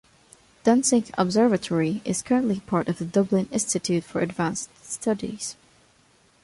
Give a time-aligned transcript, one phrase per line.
[0.63, 5.55] Dunsink observatory is currently part of the Dublin Institute for Advanced Studies.